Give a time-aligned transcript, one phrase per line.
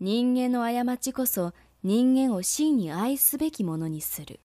[0.00, 4.40] 人間の過ちこそ人間を真に愛すべきものにする。